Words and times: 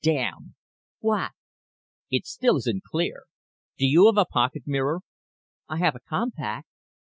"Damn." 0.03 0.55
"What?" 0.99 1.33
"It 2.09 2.25
still 2.25 2.57
isn't 2.57 2.81
clear. 2.81 3.25
Do 3.77 3.85
you 3.85 4.07
have 4.07 4.17
a 4.17 4.25
pocket 4.25 4.63
mirror?" 4.65 5.01
"I 5.69 5.77
have 5.77 5.95
a 5.95 5.99
compact." 5.99 6.67